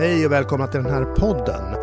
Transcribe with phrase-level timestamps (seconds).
[0.00, 1.74] Hej och välkomna till den här podden.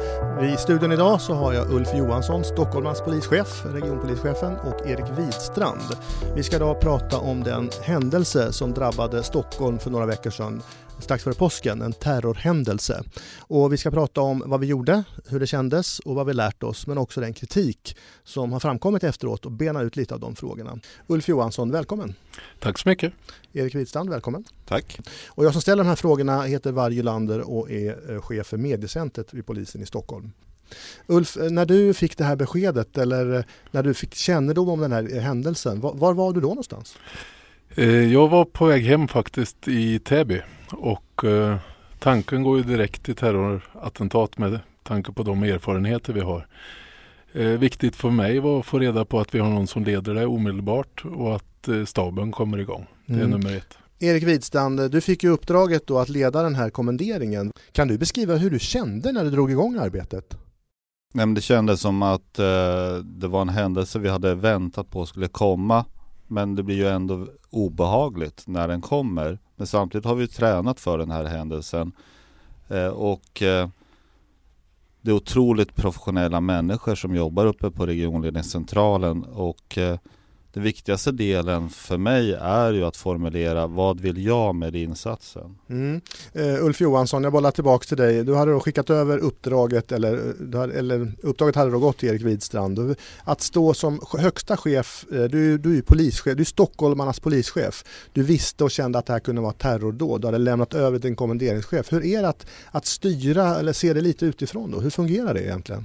[0.53, 5.97] I studion idag så har jag Ulf Johansson, Stockholms polischef, regionpolischefen och Erik Widstrand.
[6.35, 10.61] Vi ska idag prata om den händelse som drabbade Stockholm för några veckor sedan
[10.99, 13.03] strax före påsken, en terrorhändelse.
[13.39, 16.63] Och vi ska prata om vad vi gjorde, hur det kändes och vad vi lärt
[16.63, 20.35] oss, men också den kritik som har framkommit efteråt och bena ut lite av de
[20.35, 20.79] frågorna.
[21.07, 22.13] Ulf Johansson, välkommen!
[22.59, 23.13] Tack så mycket!
[23.53, 24.43] Erik Widstrand, välkommen!
[24.65, 24.99] Tack!
[25.27, 28.57] Och jag som ställer de här frågorna heter Varje Lander och är eh, chef för
[28.57, 30.31] mediecentret vid polisen i Stockholm.
[31.07, 34.79] Ulf, eh, när du fick det här beskedet eller eh, när du fick kännedom om
[34.79, 36.97] den här händelsen, var, var var du då någonstans?
[38.11, 40.41] Jag var på väg hem faktiskt i Täby
[40.71, 41.57] och eh,
[41.99, 46.47] tanken går ju direkt till terrorattentat med tanke på de erfarenheter vi har.
[47.33, 50.13] Eh, viktigt för mig var att få reda på att vi har någon som leder
[50.13, 52.85] det omedelbart och att eh, staben kommer igång.
[53.05, 53.31] Det är mm.
[53.31, 53.77] nummer ett.
[53.99, 57.51] Erik Widstrand, du fick ju uppdraget då att leda den här kommenderingen.
[57.71, 60.37] Kan du beskriva hur du kände när du drog igång arbetet?
[61.13, 65.27] Nej, det kändes som att eh, det var en händelse vi hade väntat på skulle
[65.27, 65.85] komma.
[66.27, 69.39] Men det blir ju ändå obehagligt när den kommer.
[69.55, 71.91] Men samtidigt har vi tränat för den här händelsen.
[72.67, 73.69] Eh, och eh,
[75.01, 79.99] det är otroligt professionella människor som jobbar uppe på regionledningscentralen och eh,
[80.55, 85.57] den viktigaste delen för mig är ju att formulera vad vill jag med insatsen?
[85.69, 86.01] Mm.
[86.35, 88.23] Uh, Ulf Johansson, jag bollar tillbaka till dig.
[88.23, 92.21] Du hade då skickat över uppdraget, eller, eh, eller uppdraget hade då gått till Erik
[92.21, 92.95] Widstrand.
[93.23, 97.83] Att stå som högsta chef, eh, du, du är polischef, du är stockholmarnas polischef.
[98.13, 100.21] Du visste och kände att det här kunde vara terrordåd.
[100.21, 101.93] Du hade lämnat över till en kommenderingschef.
[101.93, 104.79] Hur är det att, att styra eller se det lite utifrån då?
[104.79, 105.83] Hur fungerar det egentligen?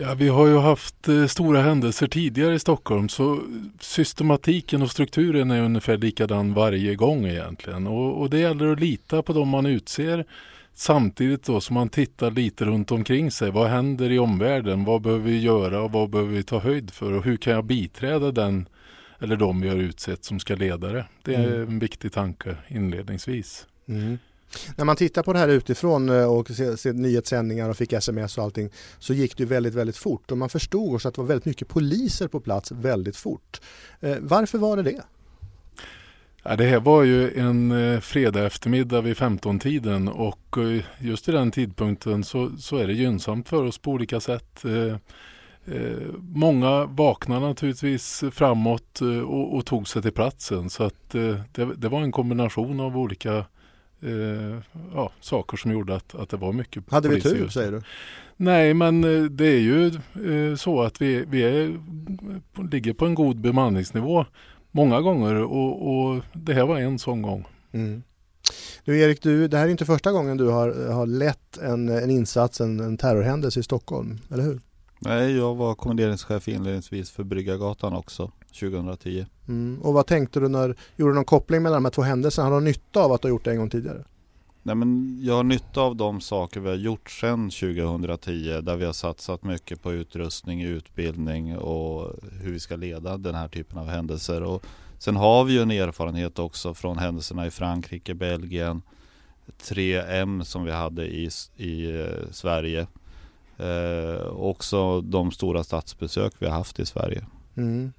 [0.00, 3.40] Ja, vi har ju haft eh, stora händelser tidigare i Stockholm så
[3.80, 7.86] systematiken och strukturen är ungefär likadan varje gång egentligen.
[7.86, 10.24] Och, och det gäller att lita på dem man utser
[10.74, 13.50] samtidigt då som man tittar lite runt omkring sig.
[13.50, 14.84] Vad händer i omvärlden?
[14.84, 17.12] Vad behöver vi göra och vad behöver vi ta höjd för?
[17.12, 18.68] Och hur kan jag biträda den
[19.18, 21.04] eller de vi har utsett som ska leda det?
[21.22, 21.68] Det är mm.
[21.68, 23.66] en viktig tanke inledningsvis.
[23.88, 24.18] Mm.
[24.76, 28.38] När man tittar på det här utifrån eh, och ser, ser nyhetssändningar och fick sms
[28.38, 31.28] och allting så gick det väldigt, väldigt fort och man förstod också att det var
[31.28, 33.60] väldigt mycket poliser på plats väldigt fort.
[34.00, 35.02] Eh, varför var det det?
[36.42, 41.32] Ja, det här var ju en eh, fredag eftermiddag vid 15-tiden och eh, just i
[41.32, 44.64] den tidpunkten så, så är det gynnsamt för oss på olika sätt.
[44.64, 44.96] Eh,
[46.18, 52.00] många vaknade naturligtvis framåt och, och, tog sig till platsen så att det, det var
[52.00, 53.44] en kombination av olika
[54.02, 54.58] eh,
[54.94, 57.82] ja, saker som gjorde att, att det var mycket Hade vi tur säger du?
[58.36, 61.80] Nej men eh, det är ju eh, så att vi, vi är,
[62.70, 64.26] ligger på en god bemanningsnivå
[64.70, 67.46] många gånger och, och det här var en sån gång.
[67.72, 68.02] Mm.
[68.84, 72.10] Du Erik, du, det här är inte första gången du har, har lett en, en
[72.10, 74.60] insats, en, en terrorhändelse i Stockholm, eller hur?
[75.00, 79.26] Nej, jag var kommenderingschef inledningsvis för Bryggargatan också 2010.
[79.48, 79.82] Mm.
[79.82, 82.48] Och vad tänkte du när, gjorde du någon koppling mellan de här två händelserna?
[82.48, 84.04] Har du nytta av att du har gjort det en gång tidigare?
[84.62, 88.84] Nej, men jag har nytta av de saker vi har gjort sedan 2010 där vi
[88.84, 93.86] har satsat mycket på utrustning, utbildning och hur vi ska leda den här typen av
[93.86, 94.42] händelser.
[94.42, 94.66] Och
[94.98, 98.82] sen har vi ju en erfarenhet också från händelserna i Frankrike, Belgien,
[99.62, 102.86] 3M som vi hade i, i eh, Sverige.
[103.58, 107.26] Eh, också de stora statsbesök vi har haft i Sverige.
[107.56, 107.92] Mm.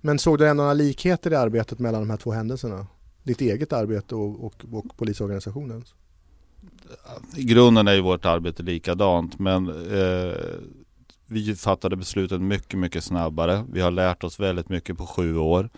[0.00, 2.86] Men såg du ändå några likheter i arbetet mellan de här två händelserna?
[3.22, 5.94] Ditt eget arbete och, och, och polisorganisationens?
[7.36, 10.34] I grunden är ju vårt arbete likadant men eh,
[11.26, 13.64] vi fattade besluten mycket, mycket snabbare.
[13.72, 15.70] Vi har lärt oss väldigt mycket på sju år.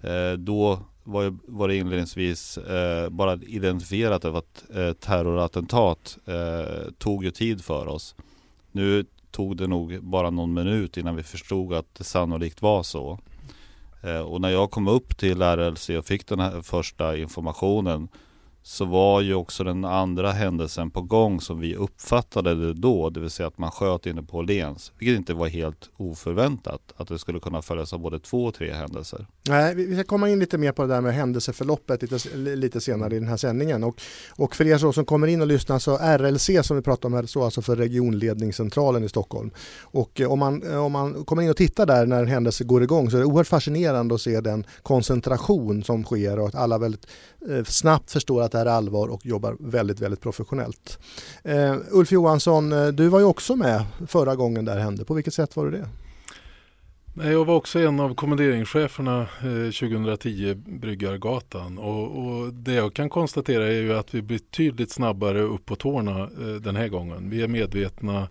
[0.00, 7.24] Eh, då var, var det inledningsvis eh, bara identifierat av att eh, terrorattentat eh, tog
[7.24, 8.14] ju tid för oss.
[8.72, 13.18] Nu tog det nog bara någon minut innan vi förstod att det sannolikt var så.
[14.06, 18.08] Eh, och när jag kom upp till RLC och fick den här första informationen
[18.68, 23.20] så var ju också den andra händelsen på gång som vi uppfattade det då, det
[23.20, 27.18] vill säga att man sköt inne på Åhléns, vilket inte var helt oförväntat, att det
[27.18, 29.26] skulle kunna följas av både två och tre händelser.
[29.48, 33.16] Nej, vi ska komma in lite mer på det där med händelseförloppet lite, lite senare
[33.16, 33.84] i den här sändningen.
[33.84, 37.14] Och, och för er som kommer in och lyssnar så RLC som vi pratar om
[37.14, 39.50] här så alltså för regionledningscentralen i Stockholm.
[39.80, 42.64] Och eh, om man, eh, om man kommer in och tittar där när en händelse
[42.64, 46.54] går igång så är det oerhört fascinerande att se den koncentration som sker och att
[46.54, 47.06] alla väldigt
[47.50, 50.98] eh, snabbt förstår att det här är allvar och jobbar väldigt, väldigt professionellt.
[51.48, 55.04] Uh, Ulf Johansson, du var ju också med förra gången det här hände.
[55.04, 55.88] På vilket sätt var du det?
[57.18, 61.78] Nej, jag var också en av kommenderingscheferna eh, 2010, Bryggargatan.
[61.78, 65.76] Och, och, det jag kan konstatera är ju att vi blir betydligt snabbare upp på
[65.76, 67.30] tårna eh, den här gången.
[67.30, 68.28] Vi är medvetna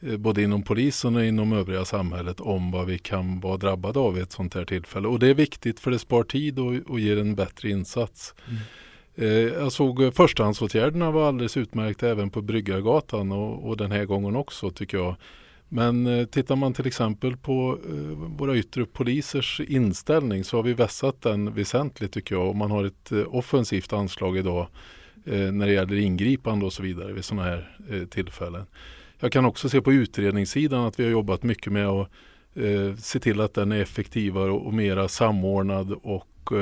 [0.00, 4.18] eh, både inom polisen och inom övriga samhället om vad vi kan vara drabbade av
[4.18, 5.08] i ett sånt här tillfälle.
[5.08, 8.34] Och det är viktigt för det spar tid och, och ger en bättre insats.
[8.48, 8.60] Mm.
[9.20, 14.04] Eh, jag såg eh, förstahandsåtgärderna var alldeles utmärkta även på Bryggargatan och, och den här
[14.04, 15.16] gången också tycker jag.
[15.68, 17.78] Men eh, tittar man till exempel på
[18.38, 22.48] våra yttre polisers inställning så har vi vässat den väsentligt tycker jag.
[22.48, 24.66] Och man har ett offensivt anslag idag
[25.24, 27.66] när det gäller ingripande och så vidare vid sådana här
[28.10, 28.66] tillfällen.
[29.18, 32.08] Jag kan också se på utredningssidan att vi har jobbat mycket med att
[32.98, 36.52] se till att den är effektivare och mera samordnad och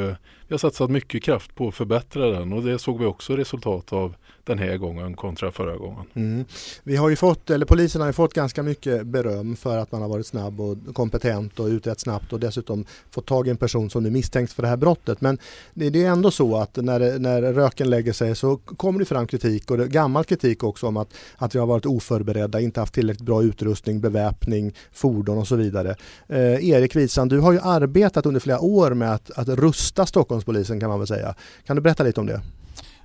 [0.48, 3.92] vi har satsat mycket kraft på att förbättra den och det såg vi också resultat
[3.92, 4.14] av
[4.48, 6.04] den här gången kontra förra gången.
[6.14, 6.44] Mm.
[6.82, 10.02] Vi har ju fått, eller polisen har ju fått ganska mycket beröm för att man
[10.02, 13.90] har varit snabb och kompetent och utrett snabbt och dessutom fått tag i en person
[13.90, 15.20] som nu misstänks för det här brottet.
[15.20, 15.38] Men
[15.74, 19.70] det är ändå så att när, när röken lägger sig så kommer det fram kritik
[19.70, 23.26] och det, gammal kritik också om att, att vi har varit oförberedda, inte haft tillräckligt
[23.26, 25.96] bra utrustning, beväpning, fordon och så vidare.
[26.28, 30.06] Eh, Erik Wisan, du har ju arbetat under flera år med att, att rusta
[30.40, 31.34] Stockholmspolisen kan man väl säga.
[31.66, 32.40] Kan du berätta lite om det?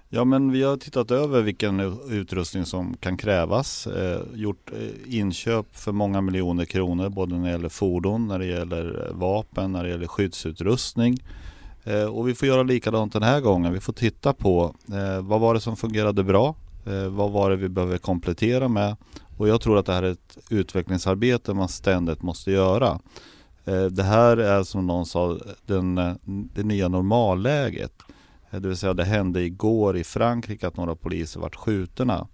[0.09, 3.87] Ja men vi har tittat över vilken utrustning som kan krävas.
[3.87, 8.45] Eh, gjort eh, inköp för många miljoner kronor både när det gäller fordon, när det
[8.45, 11.17] gäller eh, vapen, när det gäller skyddsutrustning.
[11.83, 13.73] Eh, och vi får göra likadant den här gången.
[13.73, 16.55] Vi får titta på eh, vad var det som fungerade bra?
[16.85, 18.95] Eh, vad var det vi behöver komplettera med?
[19.37, 22.99] Och jag tror att det här är ett utvecklingsarbete man ständigt måste göra.
[23.65, 27.93] Eh, det här är som någon sa den, eh, det nya normalläget.
[28.51, 32.27] Eh, det vill säga det hände igår i Frankrike att några poliser vart skjutna.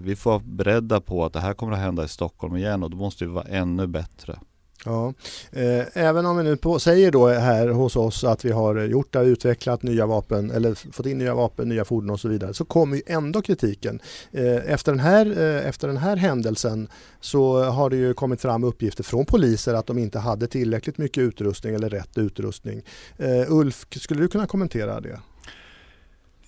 [0.00, 2.90] Vi får vara beredda på att det här kommer att hända i Stockholm igen och
[2.90, 4.38] då måste vi vara ännu bättre.
[4.84, 5.14] Ja,
[5.52, 9.12] eh, även om vi nu på, säger då här hos oss att vi har gjort
[9.12, 12.64] det, utvecklat nya vapen eller fått in nya vapen, nya fordon och så vidare så
[12.64, 14.00] kommer ju ändå kritiken.
[14.32, 16.88] Eh, efter, den här, eh, efter den här händelsen
[17.20, 21.22] så har det ju kommit fram uppgifter från poliser att de inte hade tillräckligt mycket
[21.22, 22.82] utrustning eller rätt utrustning.
[23.16, 25.20] Eh, Ulf, skulle du kunna kommentera det?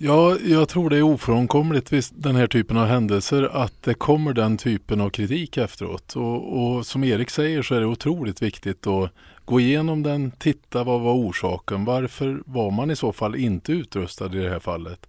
[0.07, 4.33] Ja, jag tror det är ofrånkomligt vid den här typen av händelser att det kommer
[4.33, 6.17] den typen av kritik efteråt.
[6.17, 9.11] Och, och, som Erik säger så är det otroligt viktigt att
[9.45, 14.27] gå igenom den, titta vad var orsaken, varför var man i så fall inte utrustad
[14.27, 15.07] i det här fallet.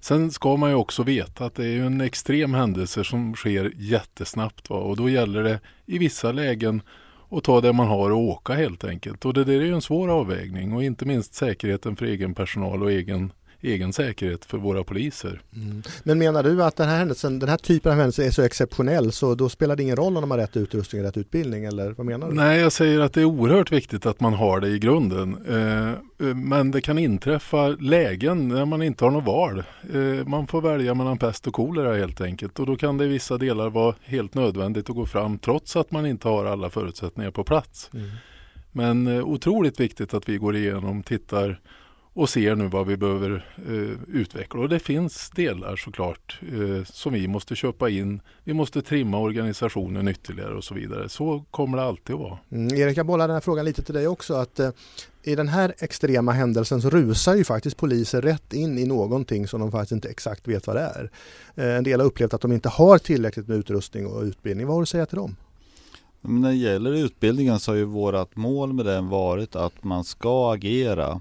[0.00, 4.70] Sen ska man ju också veta att det är en extrem händelse som sker jättesnabbt
[4.70, 4.76] va?
[4.76, 6.82] och då gäller det i vissa lägen
[7.30, 9.24] att ta det man har och åka helt enkelt.
[9.24, 12.82] Och det där är ju en svår avvägning och inte minst säkerheten för egen personal
[12.82, 13.32] och egen
[13.64, 15.42] egen säkerhet för våra poliser.
[15.56, 15.82] Mm.
[16.02, 19.12] Men menar du att den här, händelsen, den här typen av händelse är så exceptionell
[19.12, 21.90] så då spelar det ingen roll om de har rätt utrustning och rätt utbildning eller
[21.90, 22.34] vad menar du?
[22.34, 25.36] Nej, jag säger att det är oerhört viktigt att man har det i grunden.
[25.48, 25.90] Eh,
[26.28, 29.62] eh, men det kan inträffa lägen när man inte har något val.
[29.94, 33.08] Eh, man får välja mellan pest och kolera helt enkelt och då kan det i
[33.08, 37.30] vissa delar vara helt nödvändigt att gå fram trots att man inte har alla förutsättningar
[37.30, 37.90] på plats.
[37.94, 38.06] Mm.
[38.72, 41.60] Men otroligt viktigt att vi går igenom, tittar
[42.14, 44.60] och ser nu vad vi behöver eh, utveckla.
[44.60, 48.20] Och det finns delar såklart eh, som vi måste köpa in.
[48.44, 51.08] Vi måste trimma organisationen ytterligare och så vidare.
[51.08, 52.38] Så kommer det alltid att vara.
[52.50, 54.34] Mm, Erik, jag bollar den här frågan lite till dig också.
[54.34, 54.70] Att, eh,
[55.22, 59.60] I den här extrema händelsen så rusar ju faktiskt poliser rätt in i någonting som
[59.60, 61.10] de faktiskt inte exakt vet vad det är.
[61.54, 64.66] Eh, en del har upplevt att de inte har tillräckligt med utrustning och utbildning.
[64.66, 65.36] Vad har du att säga till dem?
[66.26, 70.52] när det gäller utbildningen så har ju vårt mål med den varit att man ska
[70.52, 71.20] agera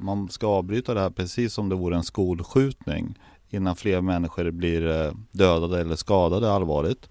[0.00, 3.16] man ska avbryta det här precis som det vore en skolskjutning
[3.52, 7.08] innan fler människor blir eh, dödade eller skadade allvarligt.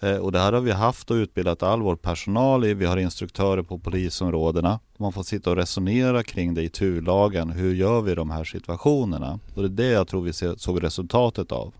[0.00, 2.74] Eh, och det här har vi haft och utbildat all vår personal i.
[2.74, 4.80] Vi har instruktörer på polisområdena.
[4.98, 7.50] Man får sitta och resonera kring det i turlagen.
[7.50, 9.38] Hur gör vi i de här situationerna?
[9.54, 11.74] Och det är det jag tror vi såg resultatet av.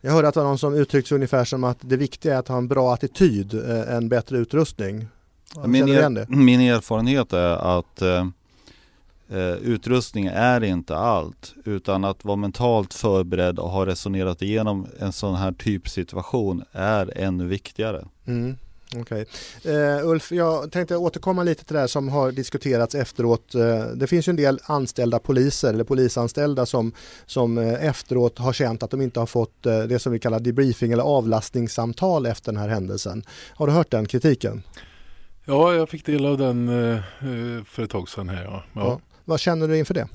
[0.00, 2.38] Jag hörde att det var någon som uttryckte sig ungefär som att det viktiga är
[2.38, 3.54] att ha en bra attityd,
[3.88, 5.06] en bättre utrustning.
[5.66, 8.02] Min, er, min erfarenhet är att
[9.32, 15.12] Eh, utrustning är inte allt utan att vara mentalt förberedd och ha resonerat igenom en
[15.12, 18.04] sån här typsituation är ännu viktigare.
[18.26, 18.56] Mm.
[18.96, 19.24] Okay.
[19.66, 23.54] Uh, Ulf, jag tänkte återkomma lite till det här som har diskuterats efteråt.
[23.54, 26.92] Uh, det finns ju en del anställda poliser eller polisanställda som,
[27.26, 30.92] som uh, efteråt har känt att de inte har fått det som vi kallar debriefing
[30.92, 33.24] eller avlastningssamtal efter den här händelsen.
[33.54, 34.62] Har du hört den kritiken?
[35.44, 36.68] Ja, jag fick del av den
[37.64, 38.44] för ett tag sedan här.
[38.44, 38.62] Ja.
[38.74, 38.80] ja.
[38.80, 39.00] ja.
[39.24, 40.08] Vad känner du inför det?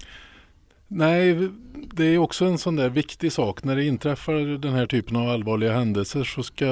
[0.88, 1.50] Nej,
[1.94, 3.64] det är också en sån där viktig sak.
[3.64, 6.66] När det inträffar den här typen av allvarliga händelser så ska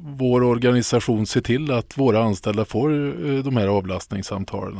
[0.00, 2.90] vår organisation se till att våra anställda får
[3.30, 4.78] eh, de här avlastningssamtalen.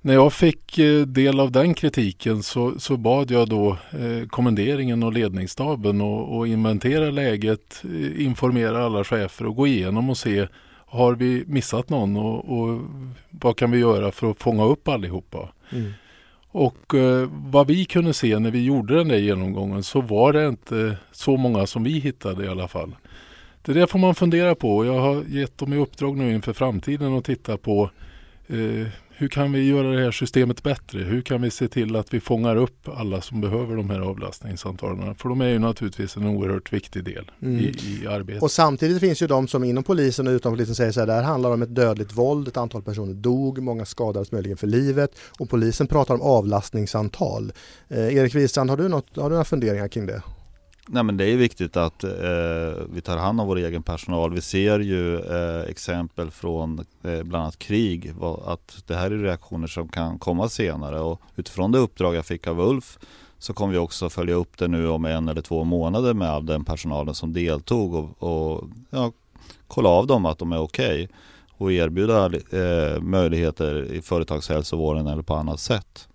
[0.00, 5.02] När jag fick eh, del av den kritiken så, så bad jag då eh, kommenderingen
[5.02, 7.82] och ledningsstaben att inventera läget,
[8.16, 10.46] informera alla chefer och gå igenom och se
[10.86, 12.80] har vi missat någon och, och
[13.30, 15.48] vad kan vi göra för att fånga upp allihopa.
[15.72, 15.92] Mm.
[16.54, 20.48] Och eh, vad vi kunde se när vi gjorde den där genomgången så var det
[20.48, 22.96] inte så många som vi hittade i alla fall.
[23.62, 24.84] Det där får man fundera på.
[24.84, 27.90] Jag har gett dem i uppdrag nu inför framtiden att titta på
[28.48, 30.98] eh, hur kan vi göra det här systemet bättre?
[30.98, 35.14] Hur kan vi se till att vi fångar upp alla som behöver de här avlastningssamtalen?
[35.14, 37.60] För de är ju naturligtvis en oerhört viktig del mm.
[37.60, 38.42] i, i, arbetet.
[38.42, 41.12] Och samtidigt finns ju de som inom polisen och utom polisen säger så här, det
[41.12, 45.10] här handlar om ett dödligt våld, ett antal personer dog, många skadades möjligen för livet
[45.38, 47.52] och polisen pratar om avlastningssamtal.
[47.88, 50.22] Eh, Erik Wistrand, har du, något, har du några funderingar kring det?
[50.88, 52.10] Nej men det är viktigt att eh,
[52.92, 54.34] vi tar hand om vår egen personal.
[54.34, 58.12] Vi ser ju eh, exempel från eh, bland annat krig,
[58.46, 62.46] att det här är reaktioner som kan komma senare och utifrån det uppdrag jag fick
[62.46, 62.98] av Ulf
[63.38, 66.46] så kommer vi också följa upp det nu om en eller två månader med all
[66.46, 69.12] den personalen som deltog och, och ja,
[69.66, 71.08] kolla av dem att de är okej okay
[71.62, 76.08] och erbjuda eh, möjligheter i företagshälsovården eller på annat sätt.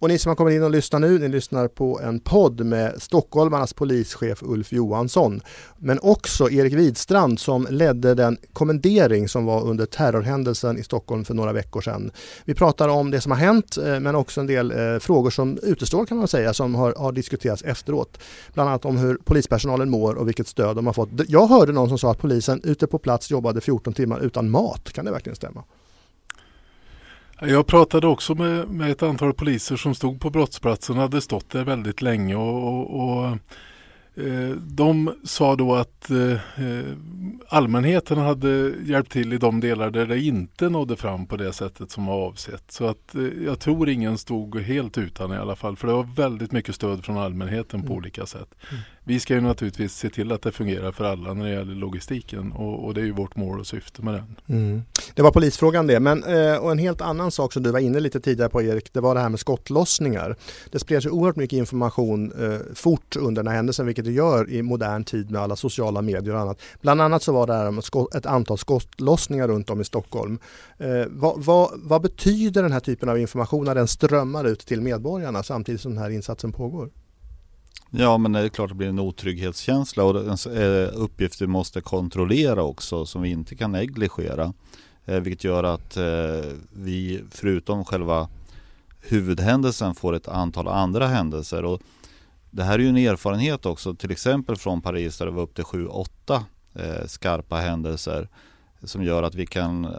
[0.00, 3.02] Och ni som har kommit in och lyssnar nu, ni lyssnar på en podd med
[3.02, 5.40] stockholmarnas polischef Ulf Johansson.
[5.78, 11.34] Men också Erik Widstrand som ledde den kommendering som var under terrorhändelsen i Stockholm för
[11.34, 12.10] några veckor sedan.
[12.44, 15.58] Vi pratar om det som har hänt eh, men också en del eh, frågor som
[15.62, 18.18] utestår kan man säga som har, har, diskuterats efteråt.
[18.54, 21.08] Bland annat om hur polispersonalen mår och vilket stöd de har fått.
[21.28, 24.92] Jag hörde någon som sa att polisen ute på plats jobbade 14 timmar utan mat.
[24.92, 25.64] Kan det verkligen stämma?
[27.40, 31.50] Jag pratade också med, med ett antal poliser som stod på brottsplatsen och hade stått
[31.50, 32.36] där väldigt länge.
[32.36, 33.26] och, och, och
[34.24, 36.40] eh, de sa då att eh,
[37.48, 41.90] allmänheten hade hjälpt till i de delar där det inte nådde fram på det sättet
[41.90, 42.70] som var avsett.
[42.70, 45.76] Så att eh, jag tror ingen stod helt utan i alla fall.
[45.76, 47.98] För det var väldigt mycket stöd från allmänheten på mm.
[47.98, 48.54] olika sätt.
[48.70, 48.82] Mm.
[49.04, 52.52] Vi ska ju naturligtvis se till att det fungerar för alla när det gäller logistiken
[52.52, 54.36] och, och det är ju vårt mål och syfte med den.
[54.46, 54.82] Mm.
[55.14, 58.00] Det var polisfrågan det, men eh, och en helt annan sak som du var inne
[58.00, 60.36] lite tidigare på Erik, det var det här med skottlossningar.
[60.70, 64.50] Det spreds ju oerhört mycket information eh, fort under den här händelsen, vilket det gör
[64.50, 66.60] i modern tid med alla sociala medier och annat.
[66.80, 70.38] Bland annat så var det här ett antal skottlossningar runt om i Stockholm.
[70.78, 74.80] Eh, vad, vad, vad betyder den här typen av information när den strömmar ut till
[74.80, 76.90] medborgarna samtidigt som den här insatsen pågår?
[77.90, 81.80] Ja men det är klart att det blir en otrygghetskänsla och eh, uppgifter vi måste
[81.80, 84.52] kontrollera också som vi inte kan negligera.
[85.08, 88.28] Eh, vilket gör att eh, vi förutom själva
[89.00, 91.64] huvudhändelsen får ett antal andra händelser.
[91.64, 91.80] Och
[92.50, 95.54] det här är ju en erfarenhet också till exempel från Paris där det var upp
[95.54, 96.42] till 7-8
[96.74, 98.28] eh, skarpa händelser
[98.84, 99.96] som gör att vi kan,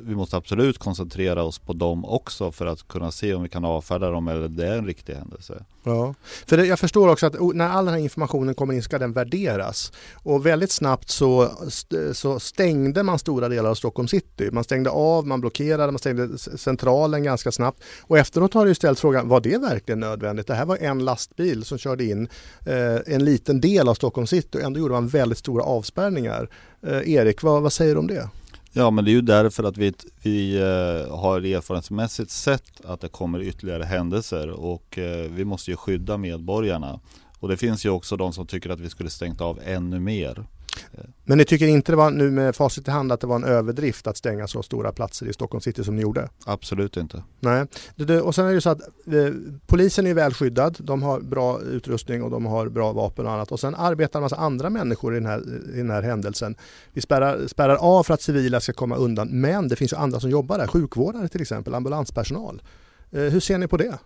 [0.00, 3.64] vi måste absolut koncentrera oss på dem också för att kunna se om vi kan
[3.64, 5.64] avfärda dem eller det är en riktig händelse.
[5.82, 6.14] Ja,
[6.46, 9.12] för det, jag förstår också att när all den här informationen kommer in ska den
[9.12, 11.50] värderas och väldigt snabbt så,
[12.12, 14.48] så stängde man stora delar av Stockholm city.
[14.52, 18.74] Man stängde av, man blockerade, man stängde centralen ganska snabbt och efteråt har det ju
[18.74, 20.46] ställt frågan, var det verkligen nödvändigt?
[20.46, 22.28] Det här var en lastbil som körde in
[22.66, 26.48] eh, en liten del av Stockholm city och ändå gjorde man väldigt stora avspärrningar.
[26.86, 28.28] Eh, Erik, vad, vad säger du om det?
[28.72, 33.08] Ja men det är ju därför att vi, vi eh, har erfarenhetsmässigt sett att det
[33.08, 37.00] kommer ytterligare händelser och eh, vi måste ju skydda medborgarna.
[37.38, 40.46] Och det finns ju också de som tycker att vi skulle stängt av ännu mer.
[41.28, 43.44] Men ni tycker inte det var nu med facit i hand att det var en
[43.44, 46.28] överdrift att stänga så stora platser i Stockholm city som ni gjorde?
[46.44, 47.22] Absolut inte.
[47.40, 47.66] Nej.
[48.22, 49.34] Och sen är det så att eh,
[49.66, 50.76] polisen är väl skyddad.
[50.80, 53.52] De har bra utrustning och de har bra vapen och annat.
[53.52, 55.42] Och sen arbetar en massa andra människor i den här,
[55.74, 56.56] i den här händelsen.
[56.92, 59.28] Vi spärrar, spärrar av för att civila ska komma undan.
[59.28, 60.66] Men det finns ju andra som jobbar där.
[60.66, 62.62] Sjukvårdare till exempel, ambulanspersonal.
[63.10, 63.98] Eh, hur ser ni på det?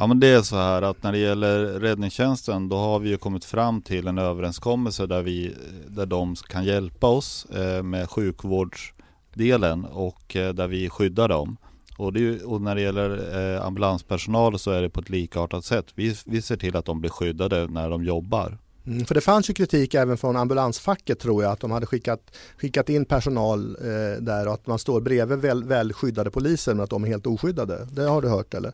[0.00, 3.16] Ja men det är så här att när det gäller räddningstjänsten då har vi ju
[3.16, 5.54] kommit fram till en överenskommelse där, vi,
[5.88, 11.56] där de kan hjälpa oss eh, med sjukvårdsdelen och eh, där vi skyddar dem.
[11.96, 15.86] Och, det, och när det gäller eh, ambulanspersonal så är det på ett likartat sätt.
[15.94, 18.58] Vi, vi ser till att de blir skyddade när de jobbar.
[18.86, 22.36] Mm, för det fanns ju kritik även från ambulansfacket tror jag att de hade skickat,
[22.58, 26.84] skickat in personal eh, där och att man står bredvid väl, väl skyddade poliser men
[26.84, 27.88] att de är helt oskyddade.
[27.92, 28.72] Det har du hört eller?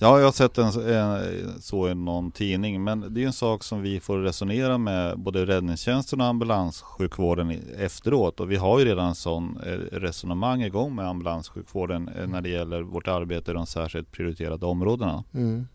[0.00, 3.64] Ja, jag har sett en, en, så i någon tidning, men det är en sak
[3.64, 8.40] som vi får resonera med både räddningstjänsten och ambulanssjukvården efteråt.
[8.40, 12.30] Och vi har ju redan sån eh, resonemang igång med ambulanssjukvården mm.
[12.30, 15.24] när det gäller vårt arbete i de särskilt prioriterade områdena.
[15.34, 15.66] Mm.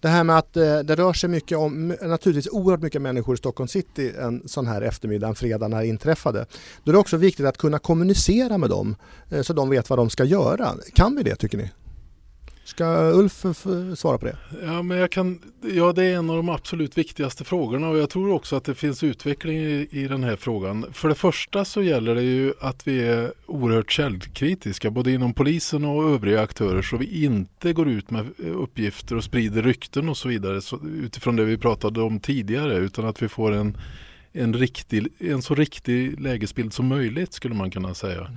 [0.00, 3.38] Det här med att eh, det rör sig mycket om, naturligtvis oerhört mycket människor i
[3.38, 6.46] Stockholm city en sån här eftermiddag, en fredag när det inträffade.
[6.84, 8.96] Då är det också viktigt att kunna kommunicera med dem
[9.42, 10.74] så de vet vad de ska göra.
[10.94, 11.70] Kan vi det tycker ni?
[12.70, 13.32] Ska Ulf
[13.94, 14.36] svara på det?
[14.62, 15.40] Ja, men jag kan,
[15.74, 18.74] ja, det är en av de absolut viktigaste frågorna och jag tror också att det
[18.74, 20.86] finns utveckling i, i den här frågan.
[20.92, 25.84] För det första så gäller det ju att vi är oerhört källkritiska både inom polisen
[25.84, 30.28] och övriga aktörer så vi inte går ut med uppgifter och sprider rykten och så
[30.28, 33.76] vidare så, utifrån det vi pratade om tidigare utan att vi får en,
[34.32, 38.30] en, riktig, en så riktig lägesbild som möjligt skulle man kunna säga.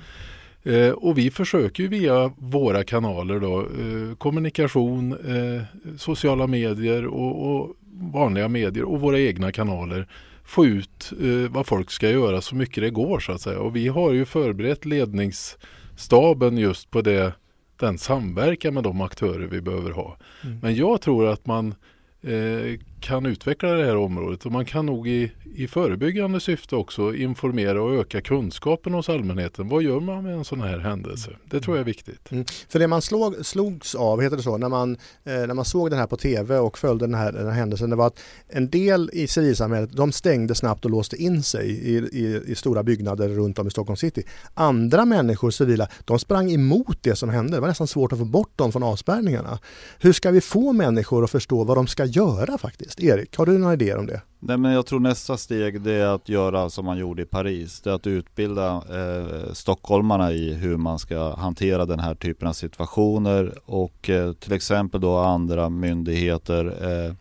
[0.64, 5.64] Eh, och vi försöker via våra kanaler då, eh, kommunikation, eh,
[5.98, 7.76] sociala medier och, och,
[8.14, 10.08] vanliga medier och våra egna kanaler
[10.46, 11.14] få ut
[11.50, 13.60] vad folk ska göra så mycket det går så att säga.
[13.60, 17.34] Och vi har ju förberett ledningsstaben just på det,
[17.80, 20.18] den samverkan med de aktörer vi behöver ha.
[20.44, 20.60] Mm.
[20.62, 21.76] Men jag tror att man
[22.24, 27.16] Eh, kan utveckla det här området och man kan nog i, i förebyggande syfte också
[27.16, 29.70] informera och öka kunskapen hos allmänheten.
[29.70, 31.32] Vad gör man med en sån här händelse?
[31.50, 32.32] Det tror jag är viktigt.
[32.32, 32.46] Mm.
[32.70, 34.92] För det man slog, slogs av, heter det så, när man,
[35.24, 37.90] eh, när man såg den här på tv och följde den här, den här händelsen,
[37.90, 41.98] det var att en del i civilsamhället de stängde snabbt och låste in sig i,
[41.98, 44.24] i, i stora byggnader runt om i Stockholm city.
[44.54, 47.58] Andra människor, civila, de sprang emot det som hände.
[47.58, 49.60] Det var nästan svårt att få bort dem från avspärrningarna.
[50.00, 52.93] Hur ska vi få människor att förstå vad de ska göra faktiskt?
[52.98, 54.22] Erik, har du några idéer om det?
[54.40, 57.82] Nej men jag tror nästa steg det är att göra som man gjorde i Paris.
[57.82, 62.54] Det är att utbilda eh, stockholmarna i hur man ska hantera den här typen av
[62.54, 67.14] situationer och eh, till exempel då andra myndigheter, eh,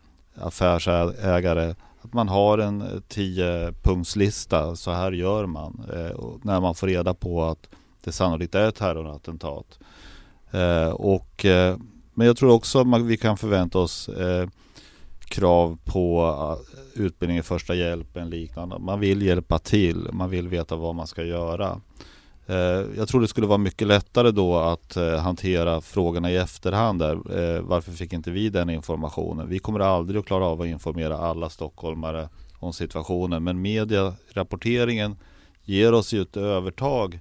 [0.46, 4.76] affärsägare att man har en tiopunktslista.
[4.76, 7.68] Så här gör man eh, när man får reda på att
[8.04, 9.78] det sannolikt är ett terrorattentat.
[10.50, 11.76] Eh, och, eh,
[12.14, 14.48] men jag tror också att vi kan förvänta oss eh,
[15.32, 16.34] krav på
[16.96, 18.78] eh, utbildning i första hjälpen liknande.
[18.78, 21.80] Man vill hjälpa till, man vill veta vad man ska göra.
[22.46, 22.56] Eh,
[22.96, 27.60] jag tror det skulle vara mycket lättare då att eh, hantera frågorna i efterhand där.
[27.60, 29.48] Varför fick inte vi den informationen?
[29.48, 35.16] Vi kommer aldrig att klara av att informera alla stockholmare om situationen men medierapporteringen
[35.64, 37.20] ger oss ju ett övertag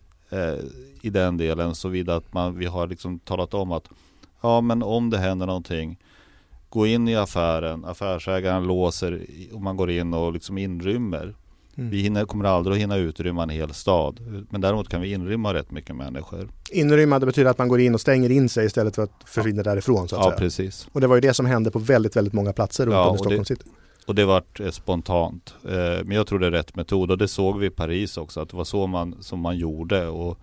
[1.02, 3.90] i den delen såvida att man, vi har liksom talat om att
[4.42, 5.98] ja men om det händer någonting
[6.72, 11.36] gå in i affären, affärsägaren låser och man går in och liksom inrymmer.
[11.76, 11.90] Mm.
[11.90, 14.20] Vi hinner, kommer aldrig att hinna utrymma en hel stad.
[14.50, 16.50] Men däremot kan vi inrymma rätt mycket människor.
[16.72, 19.64] Inrymma det betyder att man går in och stänger in sig istället för att försvinna
[19.64, 20.38] därifrån så att ja, säga.
[20.38, 20.88] precis.
[20.92, 23.16] Och det var ju det som hände på väldigt, väldigt många platser runt ja, om
[23.16, 23.64] i Stockholm city.
[24.06, 25.54] Och det vart eh, spontant.
[25.64, 25.72] Eh,
[26.06, 28.50] men jag tror det är rätt metod och det såg vi i Paris också att
[28.50, 30.08] det var så man, som man gjorde.
[30.08, 30.38] Och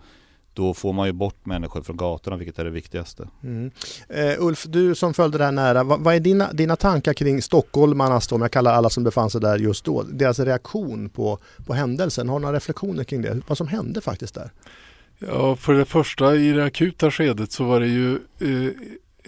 [0.53, 3.27] då får man ju bort människor från gatorna vilket är det viktigaste.
[3.43, 3.71] Mm.
[4.17, 7.41] Uh, Ulf, du som följde det här nära, vad, vad är dina, dina tankar kring
[7.41, 11.73] stockholmarnas, om jag kallar alla som befann sig där just då, deras reaktion på, på
[11.73, 12.29] händelsen?
[12.29, 13.41] Har du några reflektioner kring det?
[13.47, 14.51] Vad som hände faktiskt där?
[15.19, 18.71] Ja, för det första i det akuta skedet så var det ju eh,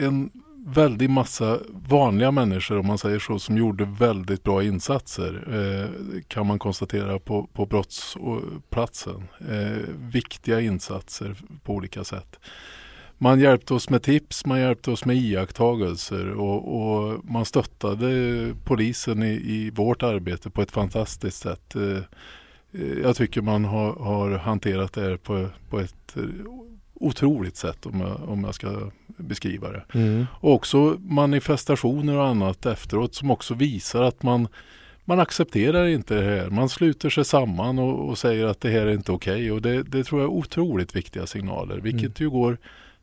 [0.05, 0.29] en
[0.65, 6.47] väldig massa vanliga människor om man säger så som gjorde väldigt bra insatser eh, kan
[6.47, 9.28] man konstatera på, på brottsplatsen.
[9.50, 12.39] Eh, viktiga insatser på olika sätt.
[13.17, 19.24] Man hjälpte oss med tips, man hjälpte oss med iakttagelser och, och man stöttade polisen
[19.24, 21.76] i, i, vårt arbete på ett fantastiskt sätt.
[21.76, 21.97] Eh,
[22.82, 26.15] eh jag tycker man har, har hanterat det här på, på ett
[27.01, 29.83] otroligt sätt om jag, om jag ska beskriva det.
[29.93, 30.27] Mm.
[30.33, 34.47] Och också manifestationer och annat efteråt som också visar att man
[35.05, 36.49] man accepterar inte det här.
[36.49, 39.33] Man sluter sig samman och, och säger att det här är inte okej.
[39.33, 39.51] Okay.
[39.51, 41.77] Och det, det, tror jag är otroligt viktiga signaler.
[41.77, 42.27] Vilket mm.
[42.27, 42.57] ju går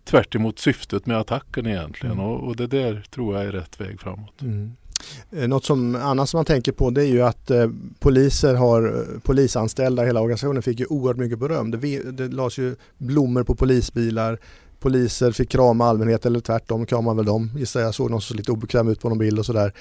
[0.05, 2.13] tvärt syftet med attacken egentligen.
[2.19, 2.25] Mm.
[2.25, 4.43] Och, och, det där tror jag är rätt väg framåt.
[4.43, 4.77] Mm.
[5.31, 9.21] Eh, något som annars man tänker på det är ju att eh, poliser har, eh,
[9.21, 11.71] polisanställda, hela organisationen fick ju oerhört mycket beröm.
[11.71, 14.39] Det, det lades ju blommor på polisbilar,
[14.81, 17.95] poliser fick krama allmänheten eller tvärtom kramade väl dem gissar jag.
[17.95, 19.73] såg någon som såg lite obekväm ut på någon bild och sådär.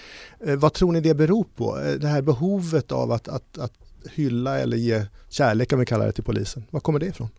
[0.46, 1.80] Eh, vad tror ni det beror på?
[1.80, 3.74] Eh, det här behovet av att, att, att
[4.12, 6.64] hylla eller ge kärlek kan vi kalla det till polisen.
[6.70, 7.30] Var kommer det ifrån?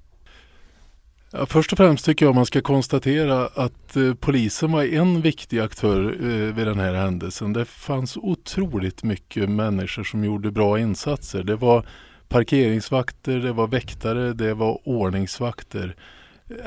[1.31, 5.59] Ja, först och främst tycker jag man ska konstatera att eh, polisen var en viktig
[5.59, 7.53] aktör eh, vid den här händelsen.
[7.53, 11.43] Det fanns otroligt mycket människor som gjorde bra insatser.
[11.43, 11.87] Det var
[12.29, 15.97] parkeringsvakter, det var väktare, det var ordningsvakter.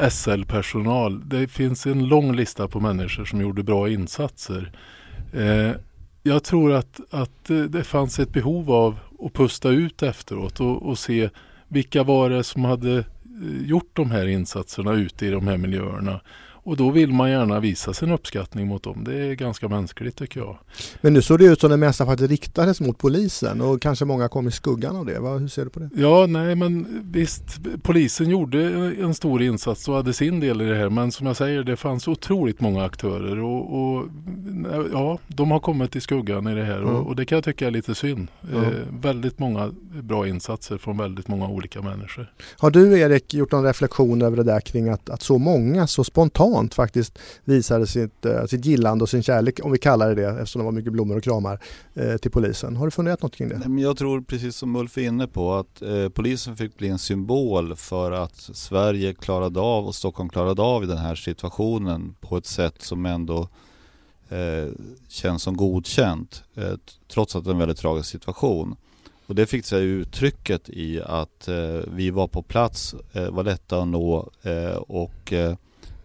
[0.09, 1.29] SL-personal.
[1.29, 4.71] Det finns en lång lista på människor som gjorde bra insatser.
[5.33, 5.71] Eh,
[6.23, 10.83] jag tror att, att eh, det fanns ett behov av att pusta ut efteråt och,
[10.83, 11.29] och se
[11.67, 13.03] vilka var det som hade
[13.41, 16.21] Eh, gjort de här insatserna ute i de här miljöerna.
[16.63, 19.03] Och då vill man gärna visa sin uppskattning mot dem.
[19.03, 20.57] Det är ganska mänskligt tycker jag.
[21.01, 24.29] Men nu såg det ut som det mesta faktiskt riktades mot polisen och kanske många
[24.29, 25.19] kom i skuggan av det.
[25.39, 25.89] Hur ser du på det?
[25.95, 27.43] Ja, nej men visst.
[27.81, 28.63] Polisen gjorde
[29.01, 30.89] en stor insats och hade sin del i det här.
[30.89, 34.07] Men som jag säger, det fanns otroligt många aktörer och, och
[34.91, 36.95] ja, de har kommit i skuggan i det här mm.
[36.95, 38.27] och, och, det kan jag tycka är lite synd.
[38.51, 38.63] Mm.
[38.63, 38.69] Eh,
[39.01, 39.71] väldigt många
[40.01, 42.33] bra insatser från väldigt många olika människor.
[42.57, 46.03] Har du Erik gjort någon reflektion över det där kring att, att så många så
[46.03, 50.15] spontant spontant faktiskt visade sitt, eh, sitt gillande och sin kärlek, om vi kallar det
[50.15, 51.59] det, eftersom det var mycket blommor och kramar,
[51.93, 52.75] eh, till polisen.
[52.75, 53.61] Har du funderat något kring det?
[53.65, 56.99] Nej, jag tror precis som Ulf är inne på att eh, polisen fick bli en
[56.99, 62.37] symbol för att Sverige klarade av och Stockholm klarade av i den här situationen på
[62.37, 63.47] ett sätt som ändå
[65.07, 66.43] känns som godkänt
[67.13, 68.75] trots att det är en väldigt tragisk situation.
[69.31, 73.81] Och det fick sig uttrycket i att eh, vi var på plats, eh, var lätta
[73.81, 75.33] att nå eh, och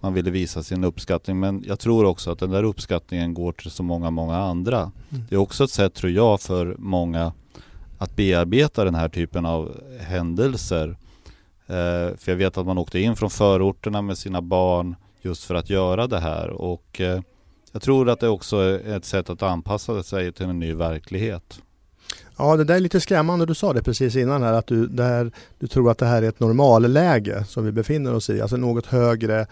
[0.07, 1.41] man ville visa sin uppskattning.
[1.41, 4.79] Men jag tror också att den där uppskattningen går till så många, många andra.
[4.79, 5.25] Mm.
[5.29, 7.33] Det är också ett sätt, tror jag, för många
[7.99, 10.97] att bearbeta den här typen av händelser.
[11.67, 15.55] Eh, för jag vet att man åkte in från förorterna med sina barn just för
[15.55, 16.51] att göra det här.
[16.51, 17.21] Och eh,
[17.73, 21.61] jag tror att det också är ett sätt att anpassa sig till en ny verklighet.
[22.39, 23.47] Ja, det där är lite skrämmande.
[23.47, 26.29] Du sa det precis innan här att du, här, du tror att det här är
[26.29, 28.41] ett normalläge som vi befinner oss i.
[28.41, 29.47] Alltså något högre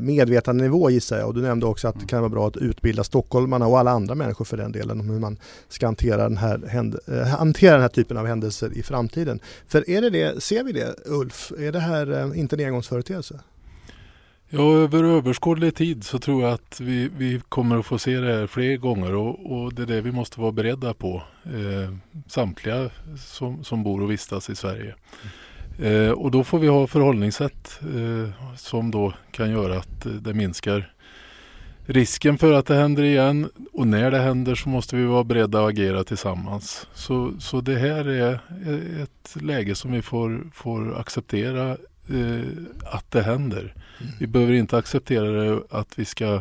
[0.00, 3.66] medvetandenivå gissar jag och du nämnde också att det kan vara bra att utbilda stockholmarna
[3.66, 6.60] och alla andra människor för den delen om hur man ska hantera den här,
[7.08, 9.40] äh, hantera den här typen av händelser i framtiden.
[9.66, 11.52] För är det det, ser vi det Ulf?
[11.58, 13.40] Är det här äh, inte en engångsföreteelse?
[14.48, 18.34] Ja, över överskådlig tid så tror jag att vi, vi kommer att få se det
[18.34, 21.22] här fler gånger och, och det är det vi måste vara beredda på.
[21.44, 21.96] Eh,
[22.28, 24.82] samtliga som, som bor och vistas i Sverige.
[24.82, 25.32] Mm.
[25.78, 30.92] Eh, och då får vi ha förhållningssätt eh, som då kan göra att det minskar
[31.86, 33.50] risken för att det händer igen.
[33.72, 36.86] Och när det händer så måste vi vara beredda att agera tillsammans.
[36.94, 38.40] Så, så det här är
[39.02, 41.70] ett läge som vi får, får acceptera
[42.08, 42.46] eh,
[42.84, 43.60] att det händer.
[43.60, 44.12] Mm.
[44.20, 46.34] Vi behöver inte acceptera det att vi ska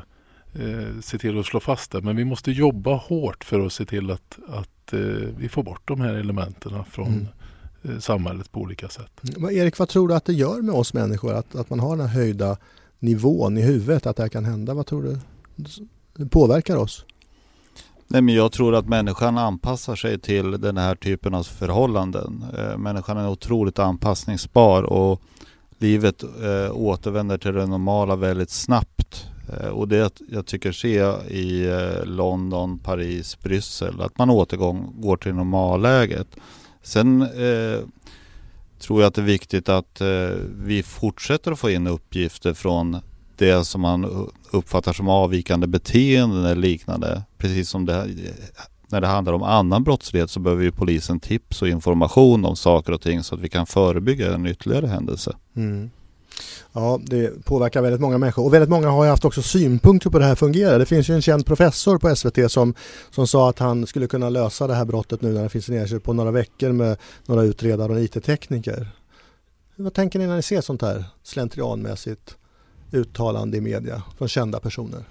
[0.54, 2.02] eh, se till att slå fast det.
[2.02, 5.00] Men vi måste jobba hårt för att se till att, att eh,
[5.38, 7.44] vi får bort de här elementen från mm Eh,
[8.00, 9.12] samhället på olika sätt.
[9.38, 11.98] Men Erik, vad tror du att det gör med oss människor att, att man har
[11.98, 12.58] den här höjda
[13.00, 14.74] nivån i huvudet, att det här kan hända?
[14.74, 15.19] Vad tror du
[16.15, 17.06] det påverkar oss?
[18.08, 22.45] Nej, men jag tror att människan anpassar sig till den här typen av förhållanden.
[22.58, 25.21] Eh, människan är otroligt anpassningsbar och
[25.78, 29.28] livet eh, återvänder till det normala väldigt snabbt.
[29.50, 35.34] Eh, och det jag tycker se i eh, London, Paris, Bryssel, att man återgår till
[35.34, 36.28] normalläget.
[36.86, 37.80] Sen eh,
[38.80, 40.08] tror jag att det är viktigt att eh,
[40.63, 42.98] vi fortsätter att få in uppgifter från
[43.38, 47.24] det som man uppfattar som avvikande beteenden eller liknande.
[47.38, 48.08] Precis som det, eh,
[48.88, 52.93] när det handlar om annan brottslighet så behöver ju polisen tips och information om saker
[52.93, 55.36] och ting så att vi kan förebygga en ytterligare händelse.
[55.56, 55.89] Mm.
[56.77, 60.25] Ja, det påverkar väldigt många människor och väldigt många har haft också synpunkter på det
[60.25, 60.79] här fungerar.
[60.79, 62.73] Det finns ju en känd professor på SVT som,
[63.11, 65.75] som sa att han skulle kunna lösa det här brottet nu när det finns en
[65.75, 68.88] ersättning på några veckor med några utredare och IT-tekniker.
[69.75, 72.38] Vad tänker ni när ni ser sånt här slentrianmässigt
[72.91, 75.03] uttalande i media från kända personer?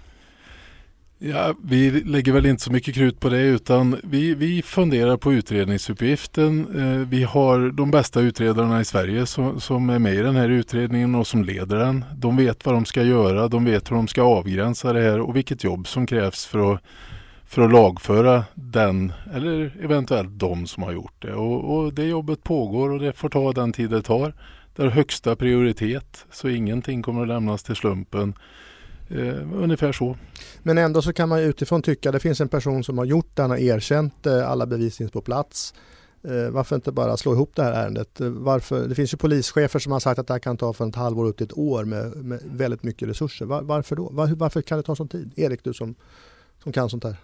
[1.18, 5.32] Ja, vi lägger väl inte så mycket krut på det utan vi, vi funderar på
[5.32, 6.66] utredningsuppgiften.
[6.76, 10.48] Eh, vi har de bästa utredarna i Sverige som, som, är med i den här
[10.48, 12.04] utredningen och som leder den.
[12.16, 15.36] De vet vad de ska göra, de vet hur de ska avgränsa det här och
[15.36, 16.80] vilket jobb som krävs för att,
[17.44, 21.34] för att lagföra den eller eventuellt de som har gjort det.
[21.34, 24.34] Och, och det jobbet pågår och det får ta den tid det tar.
[24.76, 28.34] Det har högsta prioritet så ingenting kommer att lämnas till slumpen.
[29.08, 30.16] Eh, ungefär så.
[30.62, 33.30] Men ändå så kan man utifrån tycka att det finns en person som har gjort
[33.34, 35.74] det, han har erkänt det, alla bevis finns på plats.
[36.28, 38.20] Eh, varför inte bara slå ihop det här ärendet?
[38.20, 38.88] Varför?
[38.88, 41.24] Det finns ju polischefer som har sagt att det här kan ta från ett halvår
[41.24, 43.46] upp till ett år med, med väldigt mycket resurser.
[43.46, 44.08] Var, varför då?
[44.12, 45.32] Var, varför kan det ta sån tid?
[45.36, 45.94] Erik, du som,
[46.62, 47.16] som kan sånt här.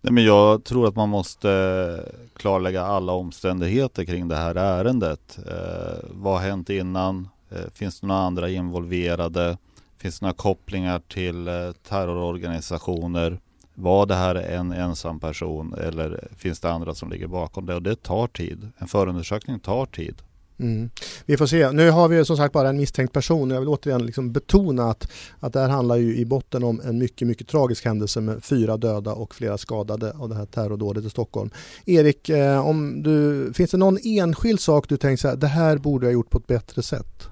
[0.00, 2.04] Nej, men jag tror att man måste
[2.36, 5.38] klarlägga alla omständigheter kring det här ärendet.
[5.46, 7.28] Eh, vad har hänt innan?
[7.50, 9.58] Eh, finns det några andra involverade?
[10.00, 11.54] Finns det några kopplingar till eh,
[11.88, 13.40] terrororganisationer?
[13.74, 17.74] Var det här en ensam person eller finns det andra som ligger bakom det?
[17.74, 18.68] Och det tar tid.
[18.78, 20.22] En förundersökning tar tid.
[20.58, 20.90] Mm.
[21.26, 21.70] Vi får se.
[21.70, 24.90] Nu har vi som sagt bara en misstänkt person och jag vill återigen liksom betona
[24.90, 25.10] att,
[25.40, 28.76] att det här handlar ju i botten om en mycket, mycket tragisk händelse med fyra
[28.76, 31.50] döda och flera skadade av det här terrordådet i Stockholm.
[31.86, 35.78] Erik, eh, om du, finns det någon enskild sak du tänker så här, det här
[35.78, 37.30] borde jag gjort på ett bättre sätt?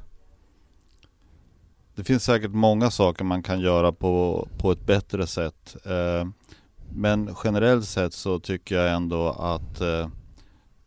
[1.98, 5.76] Det finns säkert många saker man kan göra på, på ett bättre sätt.
[5.84, 6.28] Eh,
[6.92, 10.08] men generellt sett så tycker jag ändå att eh,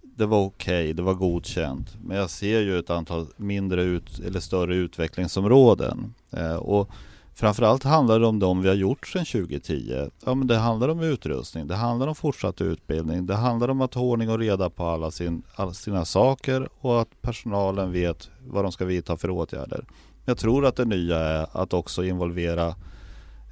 [0.02, 1.98] det var okej, okay, det var godkänt.
[2.04, 6.14] Men jag ser ju ett antal mindre ut, eller större utvecklingsområden.
[6.30, 6.90] Eh, och
[7.34, 10.10] framförallt handlar det om de vi har gjort sedan 2010.
[10.26, 13.94] Ja, men det handlar om utrustning, det handlar om fortsatt utbildning, det handlar om att
[13.94, 18.66] ha ordning och reda på alla, sin, alla sina saker och att personalen vet vad
[18.66, 19.86] de ska vidta för åtgärder.
[20.26, 22.76] Jag tror att det nya är att också involvera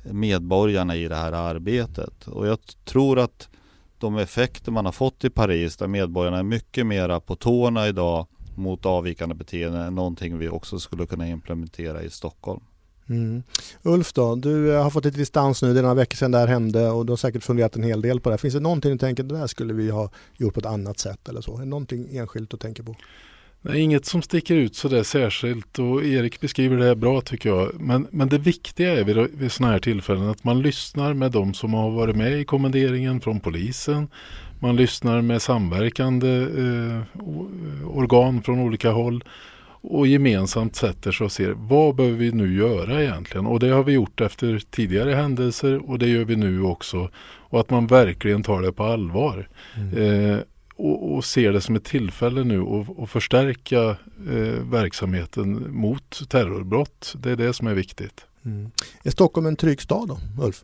[0.04, 2.28] medborgarna i det här arbetet.
[2.28, 3.50] Och jag tror att
[3.98, 8.28] de effekter man har fått i Paris där medborgarna är mycket mera på tårna idag
[8.56, 12.62] mot avvikande beteenden är någonting vi också skulle kunna implementera i Stockholm.
[13.10, 13.44] Mm.
[13.84, 16.38] Ulf då, du eh, har fått lite distans nu, det är några veckor sedan det
[16.38, 18.38] här hände och du har säkert funderat en hel del på det.
[18.38, 21.30] Finns det någonting du tänker, det där skulle vi ha gjort på ett annat sätt
[21.30, 21.56] eller så?
[21.56, 22.96] Är det någonting enskilt du tänker på?
[23.62, 27.72] Nej, inget som sticker ut så där särskilt och Erik beskriver det bra tycker jag.
[27.80, 31.54] Men, men det viktiga är vid, vid sådana här tillfällen att man lyssnar med de
[31.54, 34.08] som har varit med i kommenderingen från polisen.
[34.60, 37.02] Man lyssnar med samverkande eh,
[37.88, 39.24] organ från olika håll
[39.82, 43.46] och gemensamt sätter sig och ser vad behöver vi nu göra egentligen?
[43.46, 47.10] Och det har vi gjort efter tidigare händelser och det gör vi nu också.
[47.40, 49.48] Och att man verkligen tar det på allvar.
[49.76, 50.34] Mm.
[50.34, 50.40] Eh,
[50.80, 52.62] och, och ser det som ett tillfälle nu
[52.98, 53.90] att förstärka
[54.30, 57.16] eh, verksamheten mot terrorbrott.
[57.18, 58.26] Det är det som är viktigt.
[58.46, 58.72] Mm.
[59.04, 60.64] Är Stockholm en trygg stad då, Ulf?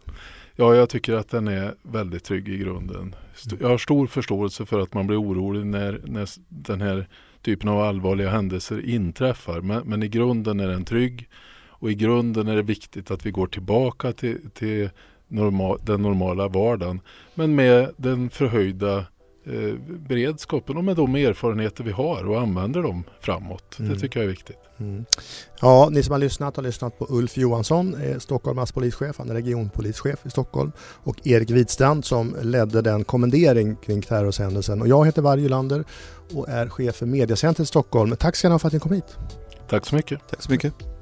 [0.56, 3.16] Ja, jag tycker att den är väldigt trygg i grunden.
[3.60, 7.08] Jag har stor förståelse för att man blir orolig när, när den här
[7.42, 9.62] typen av allvarliga händelser inträffar.
[9.62, 11.30] Men, men, i grunden är den trygg
[11.68, 14.90] och i grunden är det viktigt att vi går tillbaka till, till
[15.28, 17.02] normal, den normala vardagen.
[17.34, 19.06] Men med den förhöjda
[19.48, 19.76] Eh,
[20.08, 23.80] beredskapen och med de erfarenheter vi har och använder dem framåt.
[23.80, 23.94] Mm.
[23.94, 24.58] Det tycker jag är viktigt.
[24.78, 25.06] Mm.
[25.62, 29.34] Ja, ni som har lyssnat har lyssnat på Ulf Johansson, eh, Stockholms polischef, han är
[29.34, 34.82] regionpolischef i Stockholm och Erik Widstrand som ledde den kommendering kring terrorhändelsen.
[34.82, 35.84] Och jag heter Varje Lander
[36.34, 38.16] och är chef för Mediacentret i Stockholm.
[38.16, 39.18] Tack ska ni ha för att ni kom hit.
[39.70, 40.20] Tack så mycket.
[40.30, 40.95] Tack så mycket.